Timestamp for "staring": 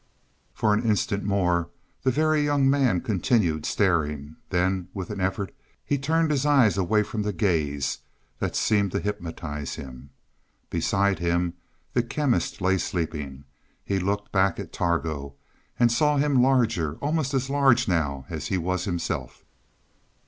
3.67-4.35